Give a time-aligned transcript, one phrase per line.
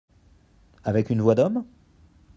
[0.83, 1.63] Avec une voix d’homme?